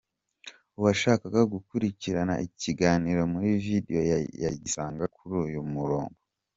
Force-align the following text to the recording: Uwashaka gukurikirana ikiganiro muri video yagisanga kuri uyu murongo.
Uwashaka 0.77 1.25
gukurikirana 1.53 2.33
ikiganiro 2.47 3.21
muri 3.33 3.49
video 3.65 3.99
yagisanga 4.43 5.03
kuri 5.15 5.33
uyu 5.45 5.59
murongo. 5.73 6.17